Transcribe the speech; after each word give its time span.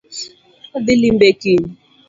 Adhii 0.77 0.99
limbe 1.01 1.27
kiny 1.39 1.65